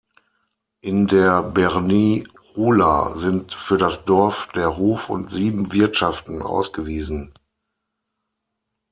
[0.81, 7.35] In der berní rula sind für das Dorf der Hof und sieben Wirtschaften ausgewiesen.